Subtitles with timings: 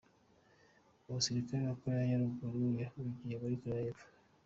[1.07, 4.07] Umusirikare wa Korea ya ruguru yahungiye muri Korea y'epfo.